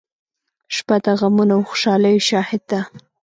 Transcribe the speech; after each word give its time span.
•شپه 0.75 0.95
د 1.03 1.05
غمونو 1.19 1.53
او 1.57 1.61
خوشالیو 1.69 2.25
شاهد 2.29 2.61
ده. 2.71 2.81